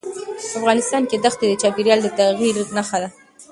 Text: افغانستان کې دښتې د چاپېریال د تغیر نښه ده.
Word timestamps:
افغانستان 0.59 1.03
کې 1.09 1.17
دښتې 1.25 1.45
د 1.47 1.53
چاپېریال 1.61 1.99
د 2.03 2.07
تغیر 2.17 2.55
نښه 2.75 2.97
ده. 3.01 3.09